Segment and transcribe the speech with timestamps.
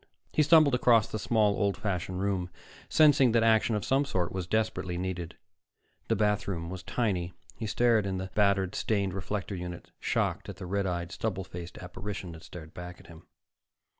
[0.33, 2.49] He stumbled across the small, old fashioned room,
[2.89, 5.35] sensing that action of some sort was desperately needed.
[6.07, 10.65] The bathroom was tiny; he stared in the battered, stained reflector unit, shocked at the
[10.65, 13.27] red eyed stubble faced apparition that stared back at him.